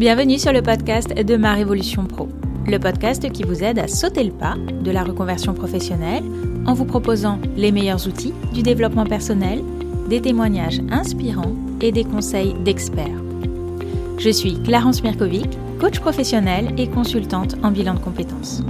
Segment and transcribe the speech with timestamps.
[0.00, 2.26] Bienvenue sur le podcast de Ma Révolution Pro,
[2.66, 6.24] le podcast qui vous aide à sauter le pas de la reconversion professionnelle
[6.64, 9.62] en vous proposant les meilleurs outils du développement personnel,
[10.08, 13.20] des témoignages inspirants et des conseils d'experts.
[14.16, 18.62] Je suis Clarence Mirkovic, coach professionnel et consultante en bilan de compétences.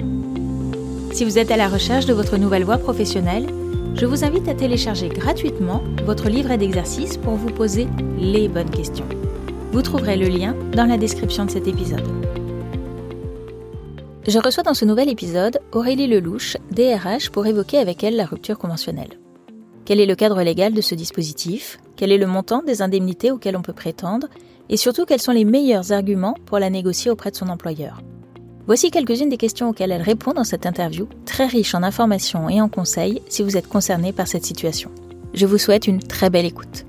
[1.13, 3.47] Si vous êtes à la recherche de votre nouvelle voie professionnelle,
[3.95, 7.87] je vous invite à télécharger gratuitement votre livret d'exercices pour vous poser
[8.19, 9.07] les bonnes questions.
[9.71, 12.07] Vous trouverez le lien dans la description de cet épisode.
[14.27, 18.59] Je reçois dans ce nouvel épisode Aurélie Lelouch, DRH, pour évoquer avec elle la rupture
[18.59, 19.19] conventionnelle.
[19.85, 21.79] Quel est le cadre légal de ce dispositif?
[21.97, 24.29] Quel est le montant des indemnités auxquelles on peut prétendre?
[24.69, 28.01] Et surtout, quels sont les meilleurs arguments pour la négocier auprès de son employeur?
[28.67, 32.61] Voici quelques-unes des questions auxquelles elle répond dans cette interview, très riche en informations et
[32.61, 34.93] en conseils si vous êtes concerné par cette situation.
[35.35, 36.85] Je vous souhaite une très belle écoute.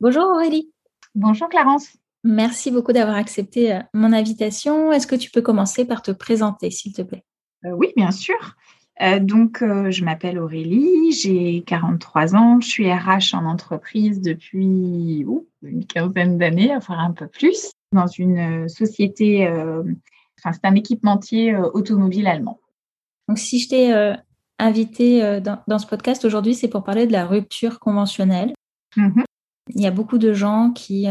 [0.00, 0.70] Bonjour Aurélie.
[1.14, 1.99] Bonjour Clarence.
[2.22, 4.92] Merci beaucoup d'avoir accepté euh, mon invitation.
[4.92, 7.24] Est-ce que tu peux commencer par te présenter, s'il te plaît?
[7.64, 8.56] Euh, Oui, bien sûr.
[9.00, 15.24] Euh, donc, je m'appelle Aurélie, j'ai 43 ans, je suis RH en entreprise depuis
[15.62, 22.26] une quinzaine d'années, enfin un peu plus dans une société, enfin c'est un équipementier automobile
[22.26, 22.60] allemand.
[23.26, 24.14] Donc si je t'ai
[24.58, 28.52] invité dans, ce podcast aujourd'hui, c'est pour parler de la rupture conventionnelle.
[28.98, 29.24] Mm-hmm.
[29.70, 31.06] Il y a beaucoup de gens qui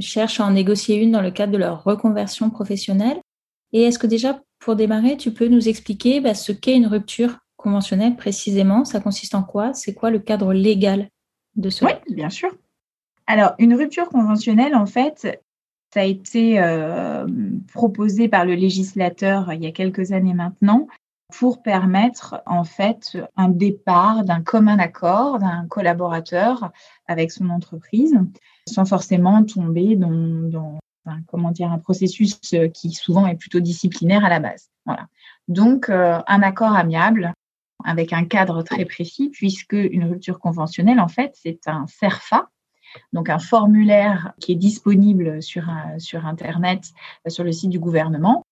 [0.00, 3.20] cherchent à en négocier une dans le cadre de leur reconversion professionnelle.
[3.72, 7.38] Et est-ce que déjà, pour démarrer, tu peux nous expliquer bah, ce qu'est une rupture
[7.56, 8.84] conventionnelle précisément?
[8.84, 9.72] Ça consiste en quoi?
[9.74, 11.08] C'est quoi le cadre légal
[11.56, 12.50] de ce Oui, bien sûr.
[13.26, 15.40] Alors, une rupture conventionnelle, en fait,
[15.92, 17.26] ça a été euh,
[17.72, 20.86] proposé par le législateur il y a quelques années maintenant
[21.32, 26.70] pour permettre en fait un départ d'un commun accord d'un collaborateur
[27.06, 28.18] avec son entreprise
[28.66, 30.78] sans forcément tomber dans,
[31.26, 32.38] comment dire un processus
[32.74, 34.70] qui souvent est plutôt disciplinaire à la base.
[34.86, 35.06] Voilà.
[35.48, 37.32] Donc euh, un accord amiable
[37.84, 42.48] avec un cadre très précis puisque une rupture conventionnelle en fait c'est un CERFA
[43.12, 45.64] donc un formulaire qui est disponible sur,
[45.98, 46.90] sur Internet,
[47.26, 48.44] euh, sur le site du gouvernement,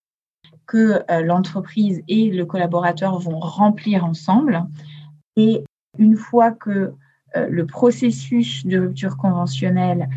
[0.68, 4.64] que euh, l'entreprise et le collaborateur vont remplir ensemble.
[5.34, 5.64] Et
[5.98, 6.92] une fois que
[7.36, 10.08] euh, le processus de rupture conventionnelle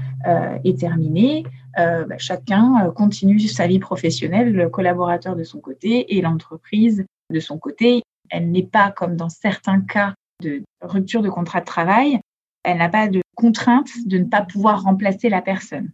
[0.63, 1.43] est terminé,
[1.75, 7.57] bah, chacun continue sa vie professionnelle, le collaborateur de son côté et l'entreprise de son
[7.57, 8.03] côté.
[8.29, 12.19] Elle n'est pas comme dans certains cas de rupture de contrat de travail,
[12.63, 15.91] elle n'a pas de contrainte de ne pas pouvoir remplacer la personne.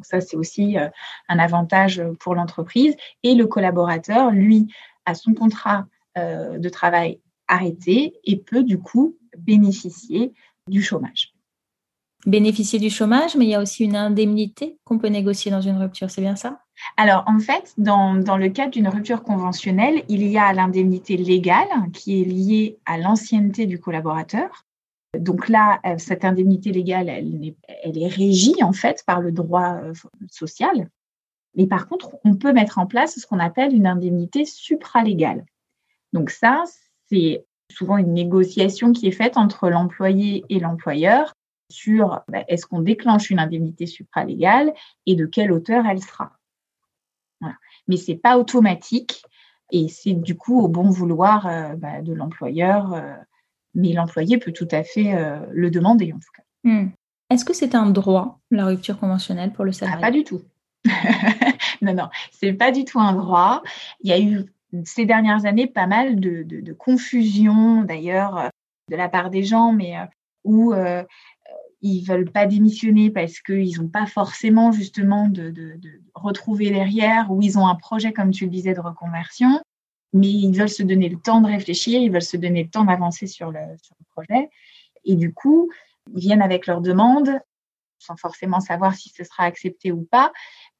[0.00, 0.88] Donc ça, c'est aussi euh,
[1.28, 2.96] un avantage pour l'entreprise.
[3.22, 4.66] Et le collaborateur, lui,
[5.04, 5.84] a son contrat
[6.16, 10.32] euh, de travail arrêté et peut du coup bénéficier
[10.68, 11.34] du chômage.
[12.24, 15.76] Bénéficier du chômage, mais il y a aussi une indemnité qu'on peut négocier dans une
[15.76, 16.62] rupture, c'est bien ça?
[16.96, 21.68] Alors, en fait, dans, dans le cadre d'une rupture conventionnelle, il y a l'indemnité légale
[21.92, 24.64] qui est liée à l'ancienneté du collaborateur.
[25.18, 29.92] Donc là, euh, cette indemnité légale, elle, est régie en fait par le droit euh,
[30.30, 30.88] social.
[31.56, 35.44] Mais par contre, on peut mettre en place ce qu'on appelle une indemnité supralégale.
[36.12, 36.62] Donc ça,
[37.08, 41.34] c'est souvent une négociation qui est faite entre l'employé et l'employeur
[41.68, 44.72] sur bah, est-ce qu'on déclenche une indemnité supralégale
[45.06, 46.32] et de quelle hauteur elle sera.
[47.88, 49.24] Mais ce n'est pas automatique
[49.72, 52.94] et c'est du coup au bon vouloir euh, bah, de l'employeur
[53.74, 56.42] mais l'employé peut tout à fait euh, le demander en tout cas.
[56.64, 56.90] Hmm.
[57.30, 60.02] Est-ce que c'est un droit, la rupture conventionnelle pour le salarié?
[60.02, 60.42] ah, Pas du tout.
[61.82, 63.62] non, non, c'est pas du tout un droit.
[64.00, 64.44] Il y a eu
[64.84, 68.48] ces dernières années pas mal de, de, confusion d'ailleurs euh,
[68.88, 70.04] de la part des gens, mais euh,
[70.44, 71.04] où euh,
[71.82, 75.78] ils veulent pas démissionner parce qu'ils n'ont pas forcément justement de, de,
[76.14, 79.60] retrouver derrière, ou ils ont un projet, comme tu le disais, de reconversion
[80.12, 82.84] mais ils veulent se donner le temps de réfléchir, ils veulent se donner le temps
[82.84, 83.60] d'avancer sur le,
[84.14, 84.50] projet.
[85.04, 85.70] Et du coup,
[86.14, 87.40] ils viennent avec leurs demandes
[88.00, 90.32] sans forcément savoir si ce sera accepté ou pas.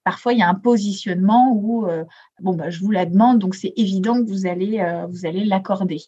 [0.05, 2.05] Parfois, il y a un positionnement où, euh,
[2.41, 6.00] bon, bah, je vous la demande, donc c'est évident que vous allez, euh, l'accorder.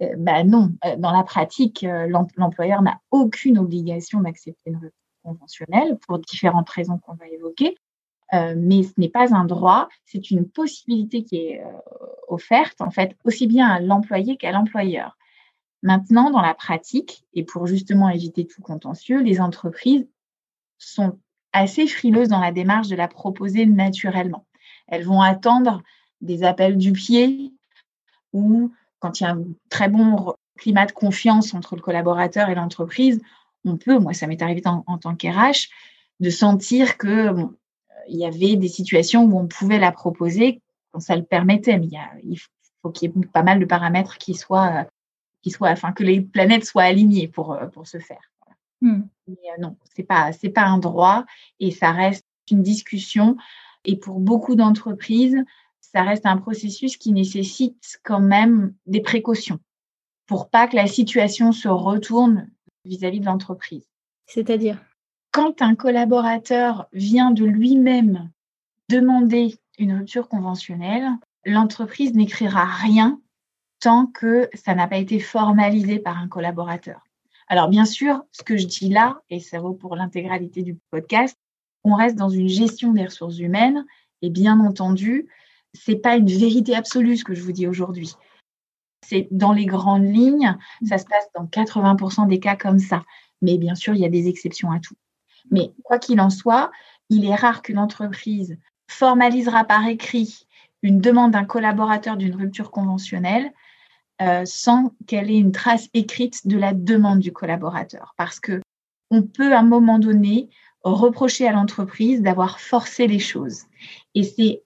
[0.00, 1.86] Euh, bah, non, dans la pratique,
[2.36, 7.76] l'employeur n'a aucune obligation d'accepter une rupture conventionnelle pour différentes raisons qu'on va évoquer.
[8.34, 11.70] Euh, mais ce n'est pas un droit, c'est une possibilité qui est euh,
[12.28, 15.16] offerte en fait aussi bien à l'employé qu'à l'employeur.
[15.82, 20.08] Maintenant, dans la pratique, et pour justement éviter tout contentieux, les entreprises
[20.78, 21.18] sont
[21.52, 24.46] assez frileuses dans la démarche de la proposer naturellement.
[24.88, 25.82] Elles vont attendre
[26.20, 27.52] des appels du pied
[28.32, 32.54] ou quand il y a un très bon climat de confiance entre le collaborateur et
[32.54, 33.20] l'entreprise,
[33.64, 35.68] on peut, moi ça m'est arrivé en, en tant qu'RH,
[36.20, 37.30] de sentir que
[38.08, 40.60] il y avait des situations où on pouvait la proposer
[40.92, 41.78] quand ça le permettait.
[41.78, 41.88] Mais
[42.22, 42.38] il,
[42.82, 44.86] faut qu'il y ait pas mal de paramètres qui soient,
[45.42, 48.30] qui soient, enfin que les planètes soient alignées pour pour se faire.
[48.80, 49.02] Hmm.
[49.26, 51.24] Mais non, c'est pas c'est pas un droit
[51.60, 53.36] et ça reste une discussion.
[53.84, 55.36] Et pour beaucoup d'entreprises,
[55.80, 59.60] ça reste un processus qui nécessite quand même des précautions
[60.26, 62.48] pour pas que la situation se retourne
[62.84, 63.86] vis-à-vis de l'entreprise.
[64.26, 64.82] C'est-à-dire?
[65.34, 68.30] Quand un collaborateur vient de lui-même
[68.88, 71.08] demander une rupture conventionnelle,
[71.44, 73.20] l'entreprise n'écrira rien
[73.80, 77.02] tant que ça n'a pas été formalisé par un collaborateur.
[77.48, 81.36] Alors bien sûr, ce que je dis là, et ça vaut pour l'intégralité du podcast,
[81.82, 83.84] on reste dans une gestion des ressources humaines
[84.22, 85.26] et bien entendu,
[85.72, 88.14] c'est pas une vérité absolue ce que je vous dis aujourd'hui.
[89.04, 90.56] C'est dans les grandes lignes,
[90.86, 93.02] ça se passe dans 80% des cas comme ça.
[93.42, 94.94] Mais bien sûr, il y a des exceptions à tout.
[95.50, 96.70] Mais quoi qu'il en soit,
[97.10, 98.58] il est rare qu'une entreprise
[98.88, 100.46] formalisera par écrit
[100.82, 103.52] une demande d'un collaborateur d'une rupture conventionnelle
[104.22, 108.14] euh, sans qu'elle ait une trace écrite de la demande du collaborateur.
[108.16, 108.60] Parce que
[109.10, 110.48] on peut à un moment donné
[110.82, 113.62] reprocher à l'entreprise d'avoir forcé les choses.
[114.14, 114.62] Et c'est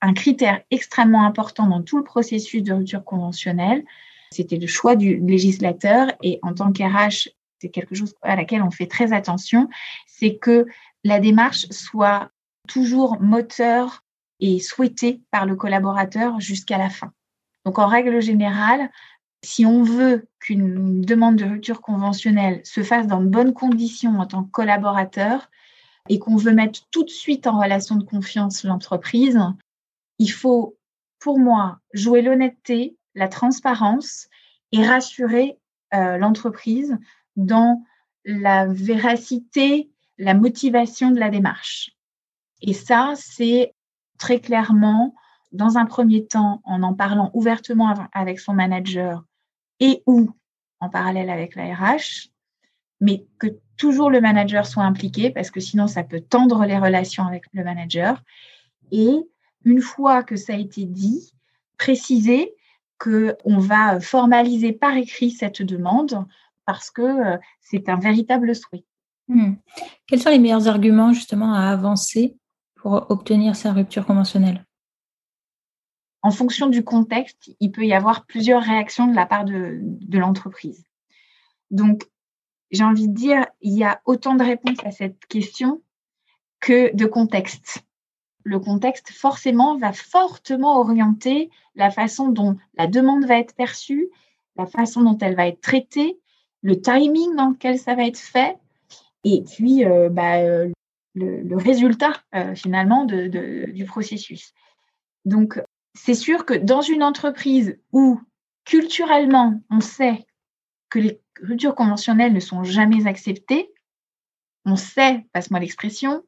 [0.00, 3.84] un critère extrêmement important dans tout le processus de rupture conventionnelle.
[4.30, 7.30] C'était le choix du législateur et en tant qu'RH,
[7.60, 9.68] c'est quelque chose à laquelle on fait très attention,
[10.18, 10.66] c'est que
[11.02, 12.30] la démarche soit
[12.68, 14.04] toujours moteur
[14.40, 17.12] et souhaitée par le collaborateur jusqu'à la fin.
[17.64, 18.90] Donc en règle générale,
[19.42, 24.26] si on veut qu'une demande de rupture conventionnelle se fasse dans de bonnes conditions en
[24.26, 25.50] tant que collaborateur
[26.08, 29.38] et qu'on veut mettre tout de suite en relation de confiance l'entreprise,
[30.18, 30.76] il faut,
[31.18, 34.28] pour moi, jouer l'honnêteté, la transparence
[34.72, 35.58] et rassurer
[35.94, 36.98] euh, l'entreprise
[37.36, 37.82] dans
[38.24, 41.90] la véracité, la motivation de la démarche.
[42.60, 43.74] Et ça, c'est
[44.18, 45.14] très clairement,
[45.52, 49.24] dans un premier temps, en en parlant ouvertement avec son manager
[49.80, 50.30] et ou
[50.80, 52.30] en parallèle avec la RH,
[53.00, 57.26] mais que toujours le manager soit impliqué parce que sinon ça peut tendre les relations
[57.26, 58.22] avec le manager.
[58.92, 59.14] Et
[59.64, 61.32] une fois que ça a été dit,
[61.78, 62.54] préciser
[62.98, 66.24] qu'on va formaliser par écrit cette demande
[66.64, 68.84] parce que euh, c'est un véritable souhait.
[69.28, 69.54] Hmm.
[70.06, 72.36] Quels sont les meilleurs arguments justement à avancer
[72.74, 74.64] pour obtenir sa rupture conventionnelle?
[76.22, 80.18] En fonction du contexte, il peut y avoir plusieurs réactions de la part de, de
[80.18, 80.84] l'entreprise.
[81.70, 82.04] Donc,
[82.70, 85.82] j'ai envie de dire, il y a autant de réponses à cette question
[86.60, 87.84] que de contexte
[88.44, 94.10] le contexte forcément va fortement orienter la façon dont la demande va être perçue,
[94.56, 96.20] la façon dont elle va être traitée,
[96.62, 98.56] le timing dans lequel ça va être fait,
[99.24, 100.70] et puis euh, bah, euh,
[101.14, 104.52] le, résultat euh, finalement du processus.
[105.24, 105.60] Donc,
[105.94, 108.20] c'est sûr que dans une entreprise où
[108.64, 110.26] culturellement on sait
[110.90, 113.72] que les ruptures conventionnelles ne sont jamais acceptées,
[114.64, 116.24] on sait, passe-moi l'expression,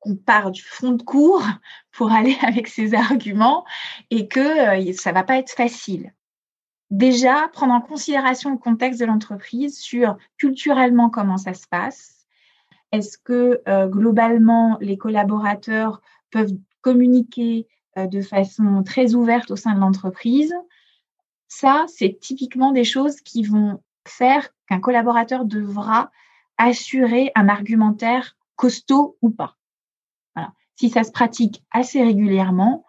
[0.00, 1.44] qu'on part du fond de cours
[1.92, 3.64] pour aller avec ses arguments
[4.10, 6.14] et que ça va pas être facile.
[6.90, 12.17] Déjà, prendre en considération le contexte de l'entreprise sur culturellement comment ça se passe.
[12.92, 17.66] Est-ce que euh, globalement les collaborateurs peuvent communiquer
[17.96, 20.54] euh, de façon très ouverte au sein de l'entreprise?
[21.48, 26.10] Ça, c'est typiquement des choses qui vont faire qu'un collaborateur devra
[26.56, 29.58] assurer un argumentaire costaud ou pas
[30.78, 32.84] si ça se pratique assez régulièrement,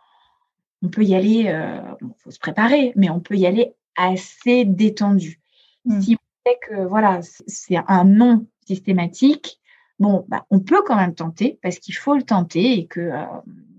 [0.84, 1.82] on peut y aller, il euh,
[2.18, 5.41] faut se préparer, mais on peut y aller assez détendu.
[5.86, 6.00] Hmm.
[6.00, 9.58] Si on sait que voilà, c'est un non systématique,
[10.00, 13.25] bon, bah, on peut quand même tenter parce qu'il faut le tenter et que euh,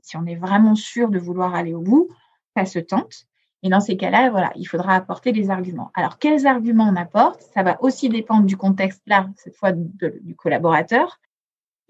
[0.03, 2.09] si on est vraiment sûr de vouloir aller au bout,
[2.57, 3.27] ça se tente.
[3.62, 5.91] Et dans ces cas-là, il faudra apporter des arguments.
[5.95, 7.43] Alors, quels arguments on apporte?
[7.55, 11.21] Ça va aussi dépendre du contexte, là, cette fois, du collaborateur.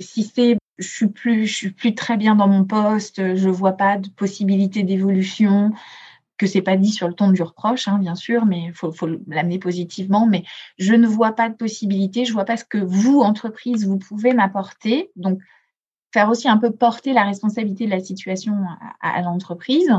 [0.00, 3.98] Si c'est je suis plus, suis plus très bien dans mon poste, je vois pas
[3.98, 5.72] de possibilité d'évolution,
[6.40, 8.90] que c'est pas dit sur le ton du reproche, hein, bien sûr, mais il faut,
[9.26, 10.26] l'amener positivement.
[10.26, 10.42] Mais
[10.78, 14.32] je ne vois pas de possibilité, je vois pas ce que vous, entreprise, vous pouvez
[14.32, 15.10] m'apporter.
[15.16, 15.38] Donc,
[16.14, 18.56] faire aussi un peu porter la responsabilité de la situation
[19.02, 19.92] à, l'entreprise.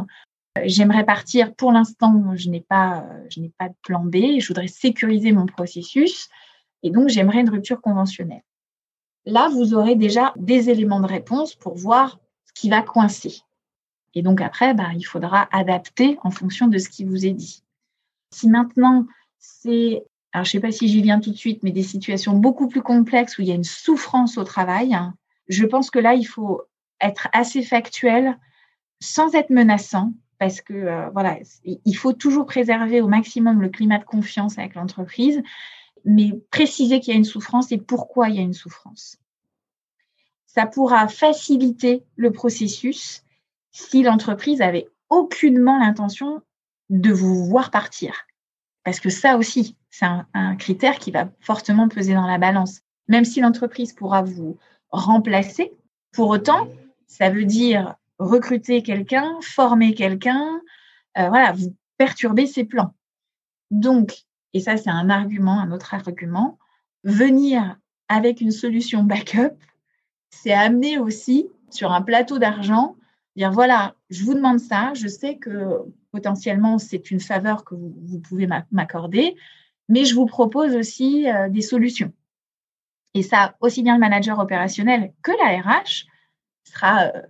[0.63, 1.53] J'aimerais partir.
[1.53, 4.39] Pour l'instant, je n'ai pas, je n'ai pas de plan B.
[4.39, 6.27] Je voudrais sécuriser mon processus,
[6.81, 8.41] et donc j'aimerais une rupture conventionnelle.
[9.27, 13.43] Là, vous aurez déjà des éléments de réponse pour voir ce qui va coincer.
[14.13, 17.63] Et donc après, bah, il faudra adapter en fonction de ce qui vous est dit.
[18.32, 19.06] Si maintenant,
[19.39, 20.03] c'est,
[20.34, 22.68] alors je ne sais pas si j'y viens tout de suite, mais des situations beaucoup
[22.68, 24.98] plus complexes où il y a une souffrance au travail,
[25.48, 26.62] Je pense que là, il faut
[27.01, 28.38] être assez factuel
[29.00, 34.00] sans être menaçant parce que euh, voilà, il faut toujours préserver au maximum le climat
[34.00, 35.41] de confiance avec l'entreprise,
[36.03, 39.18] mais préciser qu'il y a une souffrance et pourquoi il y a une souffrance.
[40.48, 43.24] Ça pourra faciliter le processus
[43.72, 46.42] si l'entreprise avait aucunement l'intention
[46.90, 48.25] de vous voir partir.
[48.84, 52.82] Parce que ça aussi, c'est un, critère qui va fortement peser dans la balance.
[53.08, 54.58] Même si l'entreprise pourra vous
[54.90, 55.74] remplacer,
[56.12, 56.68] pour autant,
[57.08, 60.62] ça veut dire recruter quelqu'un, former quelqu'un,
[61.18, 62.94] euh, voilà, vous perturber ses plans.
[63.70, 64.24] Donc,
[64.54, 66.58] et ça c'est un argument, un autre argument,
[67.04, 67.78] venir
[68.10, 69.56] avec une solution backup,
[70.30, 72.96] c'est amener aussi sur un plateau d'argent,
[73.36, 75.80] dire voilà, je vous demande ça, je sais que
[76.12, 79.36] potentiellement c'est une faveur que vous, pouvez m'accorder,
[79.90, 82.14] mais je vous propose aussi euh, des solutions.
[83.14, 86.06] Et ça, aussi bien le manager opérationnel que la RH
[86.64, 87.22] sera euh,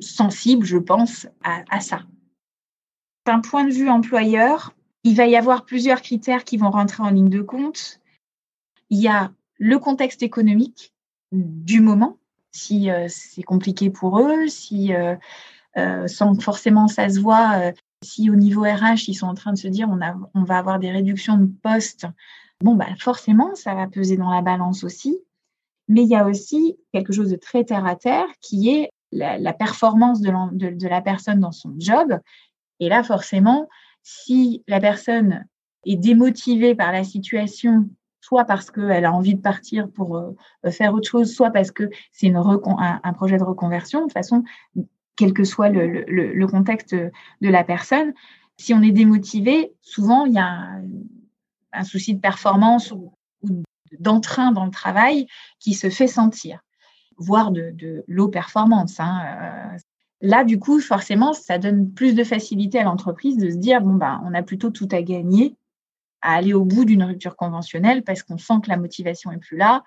[0.00, 2.02] sensible, je pense, à, ça.
[3.26, 4.74] D'un point de vue employeur,
[5.04, 8.00] il va y avoir plusieurs critères qui vont rentrer en ligne de compte.
[8.90, 10.94] Il y a le contexte économique
[11.32, 12.18] du moment,
[12.52, 15.16] si euh, c'est compliqué pour eux, si euh,
[15.76, 19.58] euh, sans forcément ça se voit, si au niveau RH ils sont en train de
[19.58, 19.88] se dire
[20.34, 22.06] on, va avoir des réductions de postes,
[22.62, 25.18] bon bah forcément ça va peser dans la balance aussi.
[25.88, 29.52] Mais il y a aussi quelque chose de très terre à terre qui est la,
[29.52, 32.20] performance de, la personne dans son job.
[32.78, 33.68] Et là, forcément,
[34.04, 35.44] si la personne
[35.84, 37.88] est démotivée par la situation,
[38.20, 41.88] soit parce qu'elle a envie de partir pour euh, faire autre chose, soit parce que
[42.12, 44.44] c'est un, projet de reconversion, de toute façon,
[45.16, 47.10] quel que soit le, contexte de
[47.48, 48.12] la personne,
[48.56, 50.80] si on est démotivé, souvent il y a
[51.72, 53.12] un, souci de performance ou
[53.98, 55.26] d'entrain dans le travail
[55.58, 56.60] qui se fait sentir
[57.20, 58.98] voire de, de low performance.
[58.98, 59.76] Hein, euh.
[60.22, 63.94] Là, du coup, forcément, ça donne plus de facilité à l'entreprise de se dire bon,
[63.94, 65.56] ben, on a plutôt tout à gagner
[66.22, 69.56] à aller au bout d'une rupture conventionnelle parce qu'on sent que la motivation est plus
[69.56, 69.82] là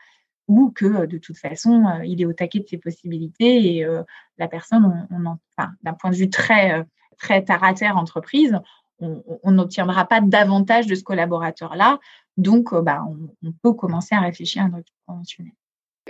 [0.47, 3.87] ou que euh, de toute façon, euh, il est au taquet de ses possibilités et
[4.37, 5.07] la personne,
[5.83, 6.85] d'un point de vue très,
[7.17, 8.59] très terre entreprise,
[8.99, 11.99] on n'obtiendra pas davantage de ce collaborateur-là.
[12.37, 13.03] Donc, bah,
[13.43, 15.53] on, peut commencer à réfléchir à une rupture conventionnelle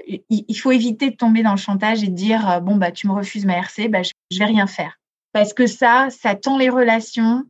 [0.08, 3.08] il faut éviter de tomber dans le chantage et de dire euh, bon bah tu
[3.08, 5.00] me refuses ma RC, bah, je, ne vais rien faire
[5.32, 7.44] parce que ça ça tend les relations,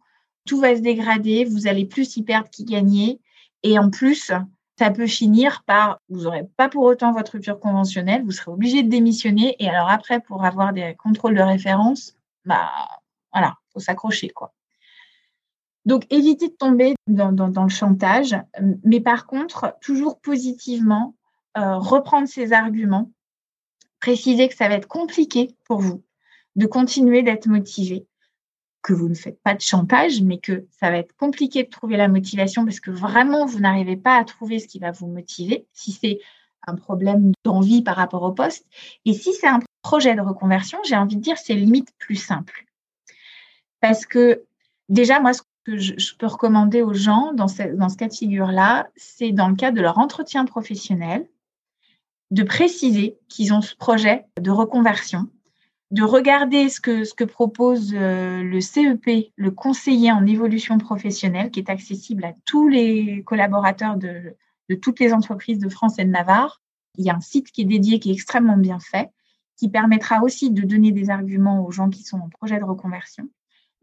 [0.45, 3.19] tout va se dégrader, vous allez plus y perdre qu'y gagner.
[3.63, 4.31] Et en plus
[4.79, 8.83] ça peut finir par vous n'aurez pas pour autant votre rupture conventionnelle, vous serez obligé
[8.83, 9.55] de démissionner.
[9.59, 12.69] Et alors après pour avoir des contrôles de référence, bah
[13.31, 14.53] voilà, faut s'accrocher quoi.
[15.85, 18.35] Donc, éviter de tomber dans, le chantage,
[18.83, 21.15] mais par contre, toujours positivement,
[21.57, 23.11] euh, reprendre ces arguments,
[23.99, 26.03] préciser que ça va être compliqué pour vous
[26.55, 28.05] de continuer d'être motivé,
[28.83, 31.97] que vous ne faites pas de chantage, mais que ça va être compliqué de trouver
[31.97, 35.65] la motivation parce que vraiment, vous n'arrivez pas à trouver ce qui va vous motiver,
[35.73, 36.19] si c'est
[36.67, 38.67] un problème d'envie par rapport au poste.
[39.05, 42.65] Et si c'est un projet de reconversion, j'ai envie de dire, c'est limite plus simple.
[43.79, 44.43] Parce que
[44.89, 48.13] déjà, moi, ce que je, peux recommander aux gens dans ce, dans ce cas de
[48.13, 51.27] figure-là, c'est dans le cadre de leur entretien professionnel,
[52.31, 55.29] de préciser qu'ils ont ce projet de reconversion,
[55.93, 61.51] de regarder ce que, ce que propose euh, le CEP, le conseiller en évolution professionnelle,
[61.51, 64.35] qui est accessible à tous les collaborateurs de,
[64.69, 66.63] de toutes les entreprises de France et de Navarre.
[66.97, 69.11] Il y a un site qui est dédié, qui est extrêmement bien fait,
[69.55, 73.29] qui permettra aussi de donner des arguments aux gens qui sont en projet de reconversion.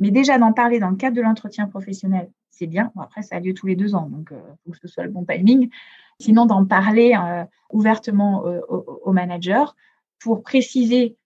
[0.00, 2.90] Mais déjà d'en parler dans le cadre de l'entretien professionnel, c'est bien.
[2.98, 5.04] après, ça a lieu tous les deux ans, donc il euh, faut que ce soit
[5.04, 5.70] le bon timing.
[6.18, 9.76] Sinon, d'en parler euh, ouvertement au, manager
[10.18, 11.16] pour préciser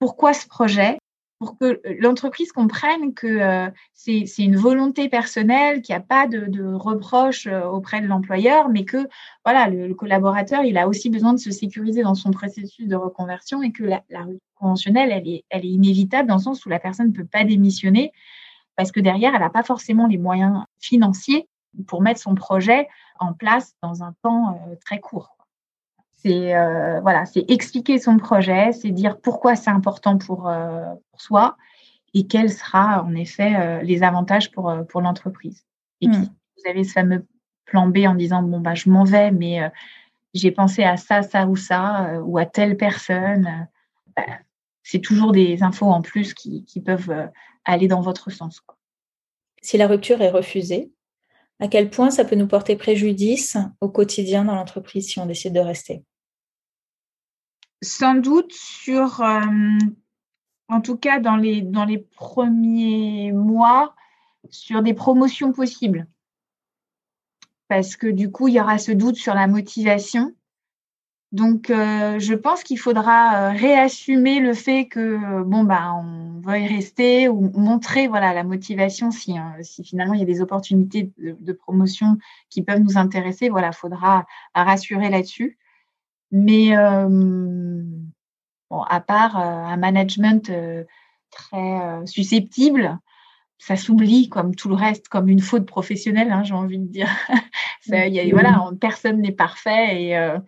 [0.00, 0.98] pourquoi ce projet,
[1.38, 6.74] pour que l'entreprise comprenne que euh, c'est une volonté personnelle, qu'il n'y a pas de,
[6.74, 9.08] reproche auprès de l'employeur, mais que
[9.44, 13.62] voilà, le, collaborateur, il a aussi besoin de se sécuriser dans son processus de reconversion
[13.62, 14.26] et que la, la
[14.56, 17.44] conventionnelle, elle est, elle est inévitable dans le sens où la personne ne peut pas
[17.44, 18.12] démissionner
[18.76, 21.46] parce que derrière, elle n'a pas forcément les moyens financiers
[21.86, 22.88] pour mettre son projet
[23.18, 25.36] en place dans un temps euh, très court.
[26.22, 31.20] C'est euh, voilà, c'est expliquer son projet, c'est dire pourquoi c'est important pour, euh, pour,
[31.20, 31.56] soi
[32.12, 35.64] et quels sera en effet les avantages pour, pour l'entreprise.
[36.00, 36.34] Et puis, hmm.
[36.56, 37.26] vous avez ce fameux
[37.66, 39.60] plan B en disant bon bah je m'en vais, mais
[40.34, 43.68] j'ai pensé à ça, ça ou ça, ou à telle personne.
[44.16, 44.24] Bah,
[44.82, 47.30] c'est toujours des infos en plus qui, qui peuvent
[47.64, 48.60] aller dans votre sens.
[49.62, 50.90] Si la rupture est refusée,
[51.60, 55.52] à quel point ça peut nous porter préjudice au quotidien dans l'entreprise si on décide
[55.52, 56.02] de rester?
[57.82, 59.22] Sans doute sur,
[60.68, 63.94] en tout cas dans les, premiers mois,
[64.50, 66.06] sur des promotions possibles.
[67.68, 70.34] Parce que du coup, il y aura ce doute sur la motivation.
[71.32, 76.66] Donc, euh, je pense qu'il faudra euh, réassumer le fait que bon bah on veuille
[76.66, 79.36] rester ou montrer voilà la motivation si
[79.84, 82.18] finalement il y a des opportunités de, promotion
[82.48, 83.48] qui peuvent nous intéresser.
[83.48, 85.56] Voilà, faudra rassurer là-dessus.
[86.32, 87.69] Mais euh,
[88.70, 90.50] bon, à part un management
[91.30, 92.98] très susceptible,
[93.58, 97.08] ça s'oublie comme tout le reste, comme une faute professionnelle, hein, j'ai envie de dire.
[97.82, 100.38] ça, y a, voilà, personne n'est parfait et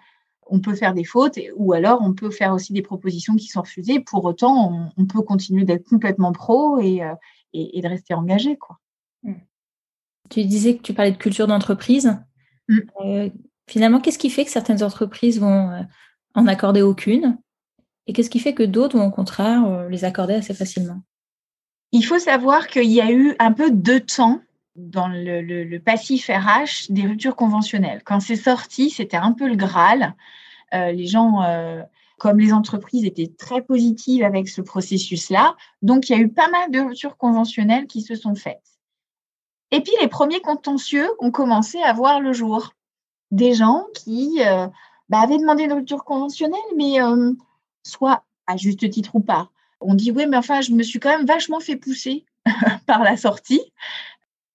[0.46, 3.62] on peut faire des fautes ou alors on peut faire aussi des propositions qui sont
[3.62, 4.00] refusées.
[4.00, 7.14] Pour autant, on, peut continuer d'être complètement pro et, euh,
[7.54, 8.56] de rester engagé.
[8.56, 8.78] Quoi.
[9.22, 9.40] Hmm.
[10.28, 12.18] Tu disais que tu parlais de culture d'entreprise.
[12.68, 12.78] Hmm.
[13.04, 13.30] Euh,
[13.68, 15.82] finalement, qu'est-ce qui fait que certaines entreprises vont euh,
[16.34, 17.38] en accorder aucune?
[18.06, 21.02] Et qu'est-ce qui fait que d'autres vont au contraire les accorder assez facilement?
[21.92, 24.40] Il faut savoir qu'il y a eu un peu de temps
[24.76, 28.02] dans le, passif RH des ruptures conventionnelles.
[28.04, 30.14] Quand c'est sorti, c'était un peu le Graal.
[30.72, 31.82] Euh, les gens, euh,
[32.18, 35.56] comme les entreprises, étaient très positives avec ce processus-là.
[35.82, 38.62] Donc, il y a eu pas mal de ruptures conventionnelles qui se sont faites.
[39.70, 42.72] Et puis, les premiers contentieux ont commencé à voir le jour.
[43.30, 44.66] Des gens qui euh,
[45.08, 47.00] bah, avaient demandé une rupture conventionnelle, mais
[47.82, 49.50] soit à juste titre ou pas.
[49.80, 52.24] On dit, oui, mais enfin, je me suis quand même vachement fait pousser
[52.86, 53.62] par la sortie.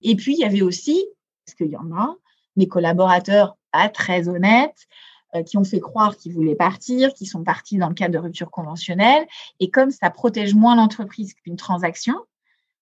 [0.01, 1.05] Et puis, il y avait aussi,
[1.45, 2.15] parce qu'il y en a,
[2.55, 4.87] mes collaborateurs pas très honnêtes,
[5.35, 8.19] euh, qui ont fait croire qu'ils voulaient partir, qui sont partis dans le cadre de
[8.19, 9.27] rupture conventionnelle.
[9.59, 12.15] Et comme ça protège moins l'entreprise qu'une transaction,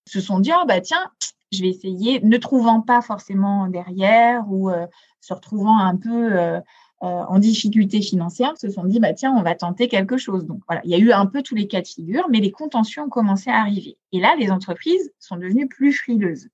[0.07, 1.11] se sont dit, oh, bah, tiens,
[1.51, 4.85] je vais essayer, ne trouvant pas forcément derrière ou euh,
[5.21, 6.59] se retrouvant un peu euh,
[7.05, 10.45] en difficulté financière, se sont dit, bah, tiens, on va tenter quelque chose.
[10.45, 12.51] Donc voilà, il y a eu un peu tous les cas de figure, mais les
[12.51, 13.97] contentieux ont commencé à arriver.
[14.11, 16.47] Et là, les entreprises sont devenues plus frileuses.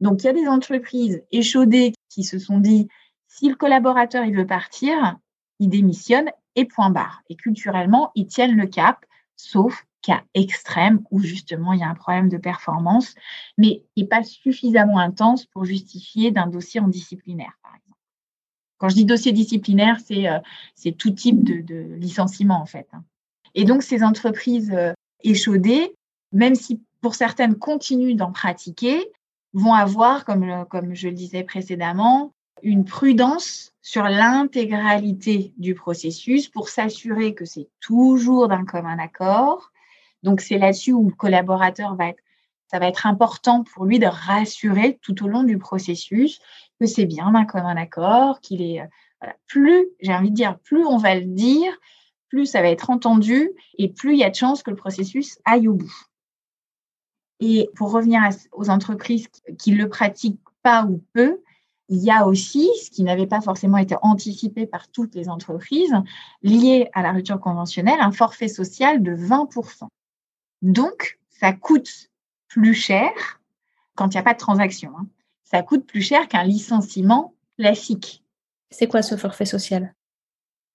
[0.00, 2.88] Donc, il y a des entreprises échaudées qui se sont dit,
[3.26, 5.18] si le collaborateur il veut partir,
[5.58, 7.22] il démissionne et point barre.
[7.28, 9.04] Et culturellement, ils tiennent le cap,
[9.36, 13.14] sauf cas extrême où justement il y a un problème de performance,
[13.56, 17.87] mais il n'est pas suffisamment intense pour justifier d'un dossier en disciplinaire, par exemple.
[18.78, 22.88] Quand je dis dossier disciplinaire, c'est euh, tout type de, licenciement en fait.
[22.92, 23.04] Hein.
[23.54, 25.94] Et donc ces entreprises euh, échaudées,
[26.32, 29.10] même si pour certaines continuent d'en pratiquer,
[29.52, 36.68] vont avoir, comme, comme je le disais précédemment, une prudence sur l'intégralité du processus pour
[36.68, 39.70] s'assurer que c'est toujours d'un commun accord.
[40.22, 42.22] Donc, c'est là-dessus où le collaborateur va être,
[42.70, 46.40] ça va être important pour lui de rassurer tout au long du processus
[46.78, 48.82] que c'est bien d'un commun accord, qu'il est,
[49.46, 51.72] plus, j'ai envie de dire, plus on va le dire,
[52.28, 55.38] plus ça va être entendu et plus il y a de chances que le processus
[55.44, 55.94] aille au bout.
[57.40, 58.20] Et pour revenir
[58.52, 59.28] aux entreprises
[59.58, 61.40] qui le pratiquent pas ou peu,
[61.88, 65.94] il y a aussi, ce qui n'avait pas forcément été anticipé par toutes les entreprises,
[66.42, 69.88] lié à la rupture conventionnelle, un forfait social de 20%.
[70.60, 72.07] Donc, ça coûte
[72.48, 73.10] plus cher
[73.94, 74.92] quand il n'y a pas de transaction.
[74.98, 75.06] Hein.
[75.44, 78.22] Ça coûte plus cher qu'un licenciement classique.
[78.70, 79.94] C'est quoi ce forfait social?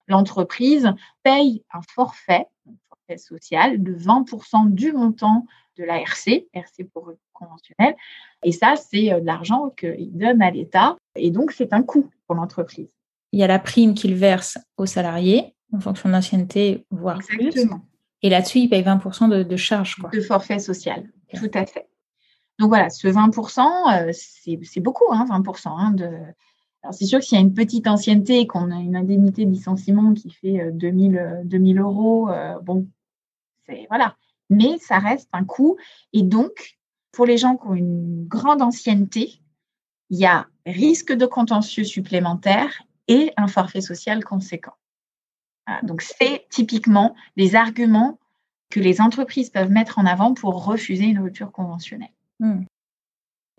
[0.08, 5.46] L'entreprise paye un forfait, un forfait social de 20% du montant
[5.78, 7.96] de la RC, RC pour conventionnel.
[8.44, 10.98] Et ça, c'est euh, de l'argent qu'il donne à l'État.
[11.16, 12.90] Et donc, c'est un coût pour l'entreprise.
[13.32, 17.80] Il y a la prime qu'il verse aux salariés en fonction de l'ancienneté, voire Exactement.
[17.80, 17.88] plus.
[18.22, 19.98] Et là-dessus, il paye 20% de, de charge.
[20.12, 21.88] De forfait social, tout à fait.
[22.60, 25.70] Donc voilà, ce 20%, euh, c'est beaucoup, hein, 20%.
[25.70, 26.06] Hein, de...
[26.84, 29.46] Alors c'est sûr que s'il y a une petite ancienneté et qu'on a une indemnité
[29.46, 32.30] de licenciement qui fait 2000, euh, 2000 euros,
[32.64, 32.88] bon,
[33.66, 34.16] c'est voilà
[34.50, 35.78] mais ça reste un coût.
[36.14, 36.78] Et donc,
[37.12, 39.42] pour les gens qui ont une grande ancienneté,
[40.10, 44.76] il y a risque de contentieux supplémentaire et un forfait social conséquent.
[45.84, 48.20] donc, c'est typiquement des arguments
[48.74, 52.10] que les entreprises peuvent mettre en avant pour refuser une rupture conventionnelle.
[52.40, 52.64] Hmm.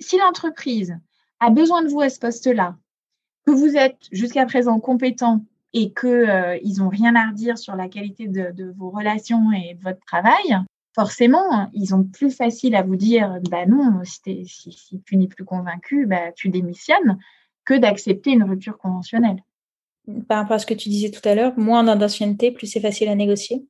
[0.00, 0.98] Si l'entreprise
[1.38, 2.76] a besoin de vous à ce poste-là,
[3.46, 7.88] que vous êtes jusqu'à présent compétent et qu'ils euh, n'ont rien à redire sur la
[7.88, 10.58] qualité de, vos relations et de votre travail,
[10.96, 15.44] forcément, ils ont plus facile à vous dire bah non, si, si, tu n'es plus
[15.44, 17.18] convaincu, bah, tu démissionnes,
[17.64, 19.44] que d'accepter une rupture conventionnelle.
[20.26, 23.08] Par rapport à ce que tu disais tout à l'heure, moins d'ancienneté, plus c'est facile
[23.08, 23.64] à négocier?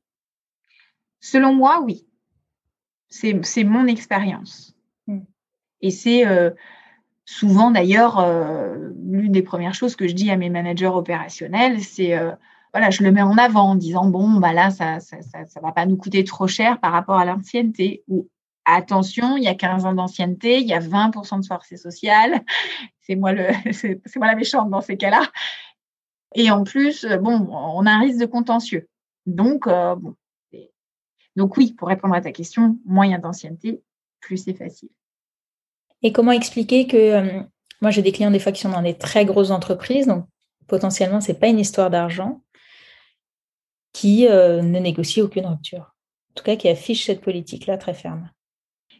[1.19, 2.05] Selon moi, oui.
[3.09, 4.75] C'est mon expérience.
[5.07, 5.21] Hmm.
[5.81, 6.51] Et c'est euh,
[7.25, 12.17] souvent d'ailleurs euh, l'une des premières choses que je dis à mes managers opérationnels, c'est
[12.17, 12.31] euh,
[12.73, 15.71] voilà, je le mets en avant en disant bon, bah là, ça ça, ça, va
[15.71, 18.03] pas nous coûter trop cher par rapport à l'ancienneté.
[18.09, 18.27] Ou
[18.65, 22.43] attention, il y a 15 ans d'ancienneté, il y a 20% de forcé sociale.
[23.01, 23.47] C'est moi, le,
[24.17, 25.21] moi la méchante dans ces cas-là.
[26.35, 28.89] Et en plus, bon, on a un risque de contentieux.
[29.25, 30.15] Donc, euh, bon.
[31.35, 33.81] Donc oui, pour répondre à ta question, moins il y a d'ancienneté,
[34.21, 34.89] plus c'est facile.
[36.01, 37.41] Et comment expliquer que euh,
[37.81, 40.25] moi j'ai des clients des fois qui sont dans des très grosses entreprises, donc
[40.67, 42.41] potentiellement c'est pas une histoire d'argent,
[43.93, 45.95] qui euh, ne négocie aucune rupture.
[46.31, 48.29] En tout cas, qui affiche cette politique-là très ferme.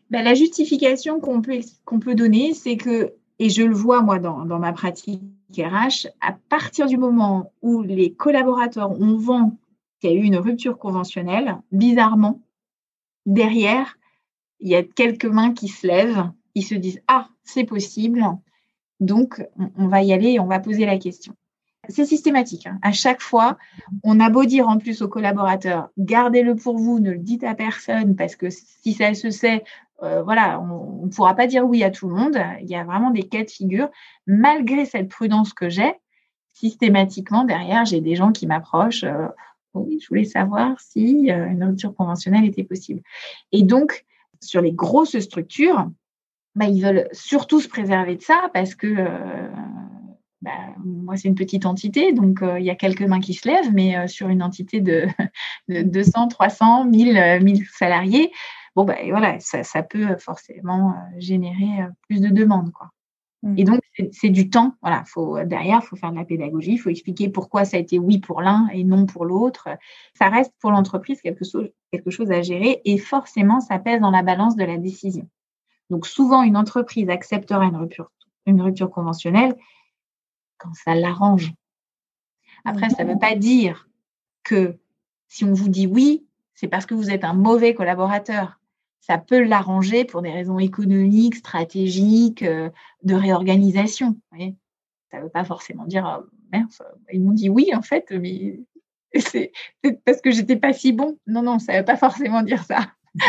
[0.09, 4.19] Ben, la justification qu'on peut, qu'on peut donner, c'est que, et je le vois moi
[4.19, 5.21] dans, dans ma pratique
[5.57, 9.57] RH, à partir du moment où les collaborateurs ont vent
[9.99, 12.41] qu'il y a eu une rupture conventionnelle, bizarrement,
[13.25, 13.97] derrière,
[14.59, 18.23] il y a quelques mains qui se lèvent, ils se disent Ah, c'est possible,
[18.99, 19.45] donc
[19.77, 21.33] on va y aller et on va poser la question.
[21.89, 22.67] C'est systématique.
[22.67, 22.79] Hein.
[22.81, 23.57] À chaque fois,
[24.03, 27.53] on a beau dire en plus aux collaborateurs, gardez-le pour vous, ne le dites à
[27.53, 29.63] personne, parce que si ça se sait,
[30.03, 32.37] euh, voilà, on ne pourra pas dire oui à tout le monde.
[32.61, 33.89] Il y a vraiment des cas de figure.
[34.27, 35.93] Malgré cette prudence que j'ai,
[36.53, 39.03] systématiquement, derrière, j'ai des gens qui m'approchent.
[39.03, 39.27] Euh,
[39.81, 43.01] oui, je voulais savoir si euh, une rupture conventionnelle était possible.
[43.51, 44.05] Et donc,
[44.41, 45.89] sur les grosses structures,
[46.55, 48.95] bah, ils veulent surtout se préserver de ça parce que
[50.45, 50.51] bah,
[50.83, 53.73] moi, c'est une petite entité, donc euh, il y a quelques mains qui se lèvent,
[53.73, 55.07] mais euh, sur une entité de,
[55.69, 58.31] 200, 300, 1000, 1000 salariés,
[58.75, 62.71] bon, bah, voilà, ça, peut forcément euh, générer plus de demandes.
[62.73, 62.91] Quoi.
[63.57, 63.65] Et mmh.
[63.65, 64.75] donc, c'est du temps.
[64.81, 67.79] Voilà, faut, derrière, il faut faire de la pédagogie, il faut expliquer pourquoi ça a
[67.79, 69.69] été oui pour l'un et non pour l'autre.
[70.15, 74.09] Ça reste pour l'entreprise quelque chose, quelque chose à gérer et forcément, ça pèse dans
[74.09, 75.29] la balance de la décision.
[75.91, 78.11] Donc, souvent, une entreprise acceptera une rupture,
[78.47, 79.55] une rupture conventionnelle
[80.57, 81.53] quand ça l'arrange.
[82.63, 83.87] Après, ça ne veut pas dire
[84.43, 84.79] que
[85.27, 88.59] si on vous dit oui, c'est parce que vous êtes un mauvais collaborateur.
[89.01, 92.69] Ça peut l'arranger pour des raisons économiques, stratégiques, euh,
[93.03, 94.17] de réorganisation.
[95.11, 96.69] ça ne veut pas forcément dire oh, merde,
[97.11, 98.59] ils m'ont dit oui en fait, mais
[99.19, 99.51] c'est
[100.05, 101.17] parce que j'étais pas si bon.
[101.27, 102.91] Non, non, ça ne veut pas forcément dire ça.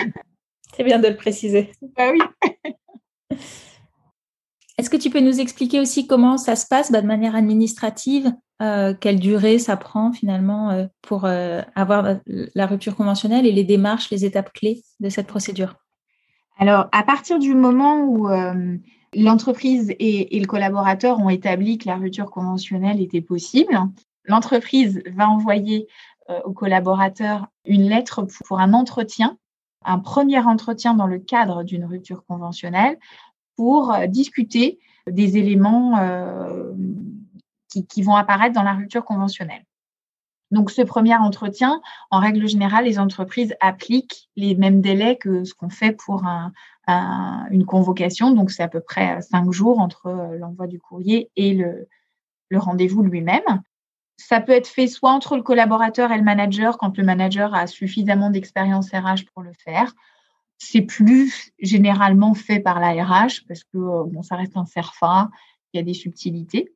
[0.77, 1.71] C'est bien de le préciser.
[1.97, 2.19] Bah oui.
[4.87, 8.33] Est-ce que tu peux nous expliquer aussi comment ça se passe bah, de manière administrative
[8.63, 12.19] euh, Quelle durée ça prend finalement euh, pour euh, avoir
[12.55, 15.75] la rupture conventionnelle et les démarches, les étapes clés de cette procédure?
[16.57, 18.29] Alors, à partir du moment où
[19.13, 23.77] l'entreprise et, le collaborateur ont établi que la rupture conventionnelle était possible,
[24.27, 25.89] l'entreprise va envoyer
[26.45, 29.37] au collaborateur une lettre pour un entretien
[29.87, 32.99] un premier entretien dans le cadre d'une rupture conventionnelle
[33.57, 36.73] pour euh, discuter des éléments euh,
[37.69, 39.65] qui, vont apparaître dans la rupture conventionnelle.
[40.51, 45.55] Donc, ce premier entretien, en règle générale, les entreprises appliquent les mêmes délais que ce
[45.55, 46.25] qu'on fait pour
[46.89, 48.31] une convocation.
[48.31, 51.89] Donc, c'est à peu près cinq jours entre euh, l'envoi du courrier et le,
[52.49, 53.63] le rendez-vous lui-même.
[54.19, 57.67] Ça peut être fait soit entre le collaborateur et le manager, quand le manager a
[57.67, 59.93] suffisamment d'expérience RH pour le faire,
[60.59, 65.31] c'est plus généralement fait par la RH parce que euh, bon, ça reste un CERFA,
[65.73, 66.73] il y a des subtilités.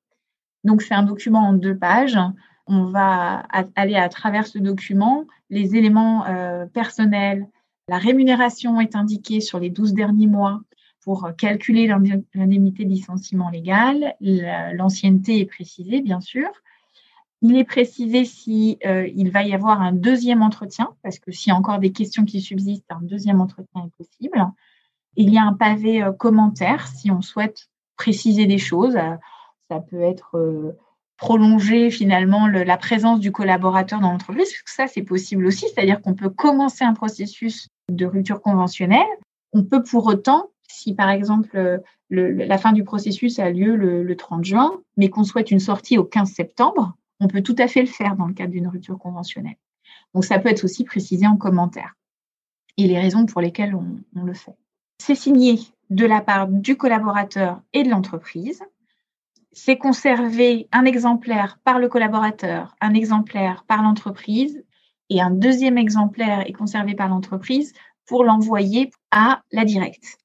[0.64, 2.18] Donc, c'est un document en deux pages.
[2.66, 7.48] On va aller à travers ce document, les éléments euh, personnels,
[7.88, 10.60] la rémunération est indiquée sur les 12 derniers mois
[11.00, 14.14] pour calculer l'indemnité de licenciement légal.
[14.20, 16.46] L'ancienneté est précisée, bien sûr.
[17.42, 21.50] Il est précisé si euh, il va y avoir un deuxième entretien, parce que s'il
[21.50, 24.46] y a encore des questions qui subsistent, un deuxième entretien est possible.
[25.16, 28.98] Il y a un pavé euh, commentaire si on souhaite préciser des choses.
[29.70, 30.76] Ça peut être euh,
[31.16, 36.30] prolonger finalement la présence du collaborateur dans l'entreprise, ça c'est possible aussi, c'est-à-dire qu'on peut
[36.30, 39.06] commencer un processus de rupture conventionnelle.
[39.52, 44.46] On peut pour autant, si par exemple la fin du processus a lieu le 30
[44.46, 47.86] juin, mais qu'on souhaite une sortie au 15 septembre, on peut tout à fait le
[47.86, 49.56] faire dans le cadre d'une rupture conventionnelle.
[50.14, 51.94] Donc ça peut être aussi précisé en commentaire
[52.76, 54.56] et les raisons pour lesquelles on, le fait.
[54.98, 55.58] C'est signé
[55.90, 58.62] de la part du collaborateur et de l'entreprise.
[59.52, 64.64] C'est conservé un exemplaire par le collaborateur, un exemplaire par l'entreprise
[65.08, 67.72] et un deuxième exemplaire est conservé par l'entreprise
[68.06, 70.18] pour l'envoyer à la directe,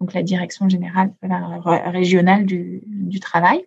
[0.00, 3.66] donc la direction générale régionale du, du travail.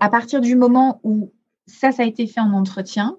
[0.00, 1.32] À partir du moment où
[1.68, 3.18] ça, ça a été fait en entretien.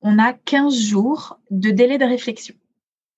[0.00, 2.54] On a 15 jours de délai de réflexion.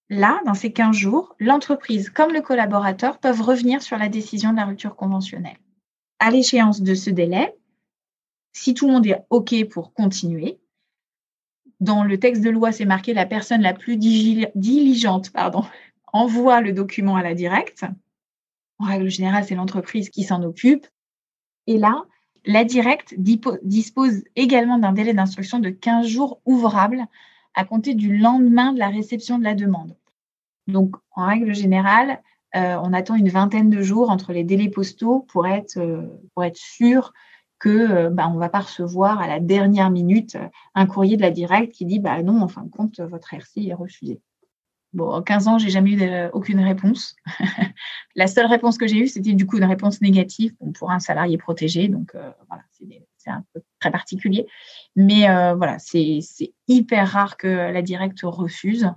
[0.09, 4.57] Là, dans ces 15 jours, l'entreprise comme le collaborateur peuvent revenir sur la décision de
[4.57, 5.59] la rupture conventionnelle.
[6.19, 7.55] À l'échéance de ce délai,
[8.53, 10.59] si tout le monde est OK pour continuer,
[11.79, 15.65] dans le texte de loi, c'est marqué la personne la plus diligente pardon,
[16.13, 17.85] envoie le document à la directe.
[18.79, 20.87] En règle générale, c'est l'entreprise qui s'en occupe.
[21.67, 22.05] Et là,
[22.45, 27.05] la directe dispose également d'un délai d'instruction de 15 jours ouvrables
[27.55, 29.97] à compter du lendemain de la réception de la demande.
[30.67, 32.23] Donc, en règle générale,
[32.57, 37.13] euh, on attend une vingtaine de jours entre les délais postaux pour être, euh, sûr
[37.59, 40.37] que euh, bah, ne va pas recevoir à la dernière minute
[40.75, 43.67] un courrier de la directe qui dit bah non, en fin de compte, votre RC
[43.69, 44.21] est refusé.
[44.93, 47.15] Bon, en 15 ans, j'ai jamais eu aucune réponse.
[48.17, 51.39] la seule réponse que j'ai eue, c'était du coup une réponse négative pour un salarié
[51.39, 51.89] protégé.
[51.89, 52.17] Donc
[52.49, 52.63] voilà,
[53.17, 54.47] c'est un peu très particulier.
[54.97, 56.21] Mais voilà, c'est
[56.67, 58.91] hyper rare que la directe refuse.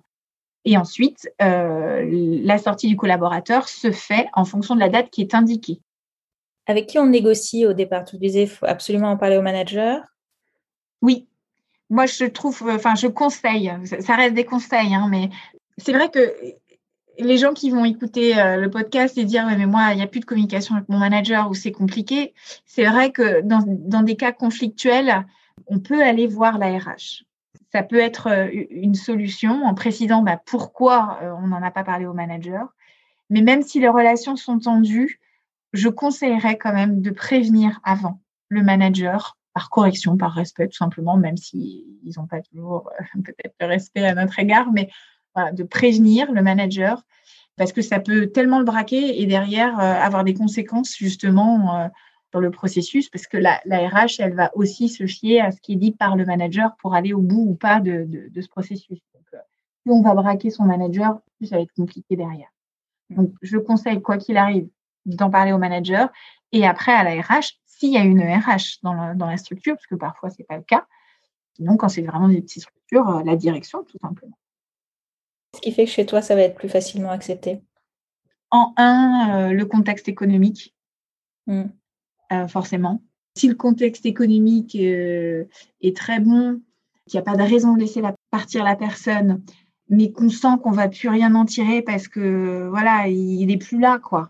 [0.65, 2.08] Et ensuite, euh,
[2.43, 5.82] la sortie du collaborateur se fait en fonction de la date qui est indiquée.
[6.67, 8.06] Avec qui on négocie au départ?
[8.06, 10.01] Tu disais, il faut absolument en parler au manager
[11.01, 11.27] Oui.
[11.89, 15.29] Moi, je trouve, enfin, je conseille, ça reste des conseils, hein, mais
[15.77, 16.33] c'est vrai que
[17.19, 20.07] les gens qui vont écouter euh, le podcast et dire, mais moi, il n'y a
[20.07, 22.33] plus de communication avec mon manager ou c'est compliqué,
[22.65, 25.25] c'est vrai que dans, dans des cas conflictuels,
[25.67, 27.23] on peut aller voir la RH
[27.73, 31.83] ça peut être euh, une solution en précisant bah, pourquoi euh, on n'en a pas
[31.83, 32.67] parlé au manager.
[33.31, 35.19] Mais même si les relations sont tendues,
[35.73, 41.17] je conseillerais quand même de prévenir avant le manager par correction, par respect, tout simplement,
[41.17, 42.91] même s'ils n'ont pas toujours
[43.25, 44.91] peut-être le respect à notre égard, mais
[45.54, 47.04] de prévenir le manager
[47.56, 51.89] parce que ça peut tellement le braquer et derrière avoir des conséquences justement
[52.39, 55.78] le processus parce que la, RH, elle va aussi se fier à ce qui est
[55.78, 59.00] dit par le manager pour aller au bout ou pas de, ce processus.
[59.13, 59.38] Donc, euh,
[59.84, 62.50] plus on va braquer son manager, plus ça va être compliqué derrière.
[63.10, 64.67] Donc, je conseille, quoi qu'il arrive,
[65.06, 66.10] d'en parler au manager
[66.52, 69.76] et après à la RH, s'il y a une RH dans la, dans la structure,
[69.76, 70.86] parce que parfois, ce n'est pas le cas.
[71.56, 74.38] Sinon, quand c'est vraiment des petites structures, euh, la direction, tout simplement.
[75.55, 77.61] Ce qui fait que chez toi, ça va être plus facilement accepté
[78.51, 80.75] En un, euh, le contexte économique.
[81.47, 81.63] Mmh.
[82.31, 83.01] Euh, forcément.
[83.37, 85.45] Si le contexte économique euh,
[85.81, 86.61] est très bon,
[87.07, 89.43] qu'il n'y a pas de raison de laisser partir la personne,
[89.89, 93.79] mais qu'on sent qu'on va plus rien en tirer parce que voilà, il n'est plus
[93.79, 94.29] là, quoi.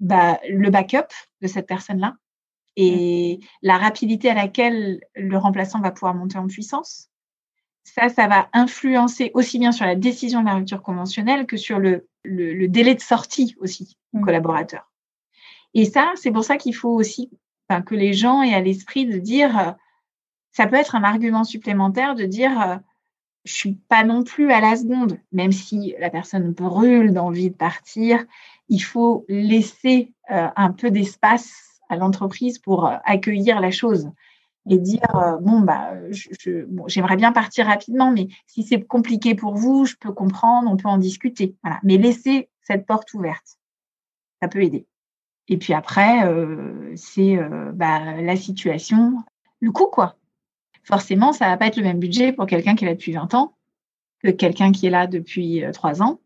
[0.00, 2.16] Bah, le backup de cette personne-là
[2.76, 7.08] et la rapidité à laquelle le remplaçant va pouvoir monter en puissance,
[7.86, 11.78] ça, ça va influencer aussi bien sur la décision de la rupture conventionnelle que sur
[11.78, 14.24] le, le, délai de sortie aussi du mmh.
[14.24, 14.90] collaborateur.
[15.74, 17.30] Et ça, c'est pour ça qu'il faut aussi
[17.86, 19.72] que les gens aient à l'esprit de dire, euh,
[20.52, 22.76] ça peut être un argument supplémentaire de dire, euh,
[23.44, 27.56] je suis pas non plus à la seconde, même si la personne brûle d'envie de
[27.56, 28.24] partir,
[28.68, 34.10] il faut laisser euh, un peu d'espace à l'entreprise pour accueillir la chose
[34.68, 35.94] et dire bon bah
[36.86, 40.88] j'aimerais bien partir rapidement mais si c'est compliqué pour vous je peux comprendre on peut
[40.88, 43.58] en discuter voilà mais laisser cette porte ouverte
[44.42, 44.86] ça peut aider
[45.48, 49.22] et puis après, euh, c'est euh, bah, la situation,
[49.60, 50.16] le coût, quoi.
[50.82, 53.34] Forcément, ça va pas être le même budget pour quelqu'un qui est là depuis 20
[53.34, 53.54] ans
[54.22, 56.20] que quelqu'un qui est là depuis euh, 3 ans.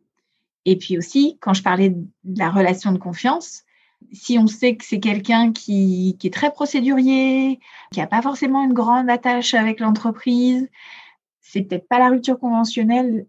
[0.64, 3.64] Et puis aussi, quand je parlais de la relation de confiance,
[4.12, 7.60] si on sait que c'est quelqu'un qui, qui, est très procédurier,
[7.92, 10.68] qui n'a pas forcément une grande attache avec l'entreprise,
[11.40, 13.26] c'est peut-être pas la rupture conventionnelle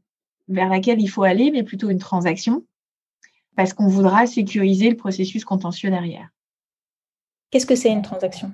[0.48, 2.64] vers laquelle il faut aller, mais plutôt une transaction
[3.56, 6.30] parce qu'on voudra sécuriser le processus contentieux derrière.
[7.50, 8.52] Qu'est-ce que c'est une transaction?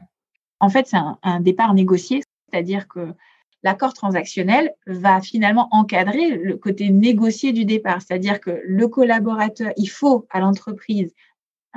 [0.59, 3.13] En fait, c'est un, départ négocié, c'est-à-dire que
[3.61, 9.87] l'accord transactionnel va finalement encadrer le côté négocié du départ, c'est-à-dire que le collaborateur, il
[9.87, 11.13] faut à l'entreprise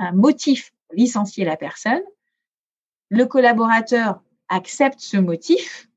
[0.01, 2.01] un motif pour licencier la personne,
[3.09, 5.87] le collaborateur accepte ce motif